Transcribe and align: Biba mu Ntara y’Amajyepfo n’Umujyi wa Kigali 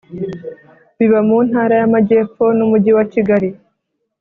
Biba 0.97 1.19
mu 1.27 1.37
Ntara 1.47 1.73
y’Amajyepfo 1.81 2.43
n’Umujyi 2.57 2.91
wa 2.97 3.05
Kigali 3.11 3.49